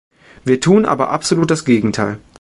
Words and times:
Wir 0.43 0.59
tun 0.59 0.87
aber 0.87 1.11
absolut 1.11 1.51
das 1.51 1.63
Gegenteil. 1.63 2.19